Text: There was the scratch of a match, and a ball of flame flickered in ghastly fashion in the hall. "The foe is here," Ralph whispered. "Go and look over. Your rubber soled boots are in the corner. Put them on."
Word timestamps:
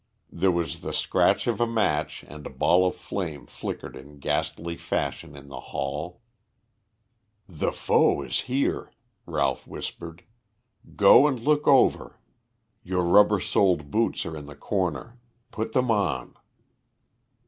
There 0.31 0.49
was 0.49 0.81
the 0.81 0.93
scratch 0.93 1.45
of 1.45 1.61
a 1.61 1.67
match, 1.67 2.25
and 2.27 2.47
a 2.47 2.49
ball 2.49 2.87
of 2.87 2.95
flame 2.95 3.45
flickered 3.45 3.95
in 3.95 4.17
ghastly 4.17 4.75
fashion 4.75 5.35
in 5.35 5.47
the 5.47 5.59
hall. 5.59 6.21
"The 7.47 7.71
foe 7.71 8.23
is 8.23 8.39
here," 8.41 8.89
Ralph 9.27 9.67
whispered. 9.67 10.23
"Go 10.95 11.27
and 11.27 11.39
look 11.39 11.67
over. 11.67 12.19
Your 12.81 13.03
rubber 13.03 13.39
soled 13.39 13.91
boots 13.91 14.25
are 14.25 14.35
in 14.35 14.47
the 14.47 14.55
corner. 14.55 15.19
Put 15.51 15.73
them 15.73 15.91
on." 15.91 16.33